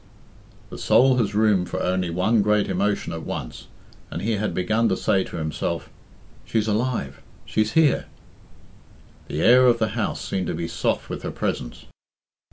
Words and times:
The 0.71 0.79
soul 0.79 1.17
has 1.17 1.35
room 1.35 1.63
for 1.63 1.79
only 1.79 2.09
one 2.09 2.41
great 2.41 2.67
emotion 2.67 3.13
at 3.13 3.21
once, 3.21 3.67
and 4.09 4.23
he 4.23 4.31
had 4.31 4.51
begun 4.51 4.89
to 4.89 4.97
say 4.97 5.23
to 5.25 5.35
himself, 5.37 5.91
"She's 6.43 6.67
alive! 6.67 7.21
She's 7.45 7.73
here!" 7.73 8.07
The 9.27 9.43
air 9.43 9.67
of 9.67 9.77
the 9.77 9.89
house 9.89 10.19
seemed 10.25 10.47
to 10.47 10.55
be 10.55 10.67
soft 10.67 11.07
with 11.11 11.21
her 11.21 11.29
presence. 11.29 11.85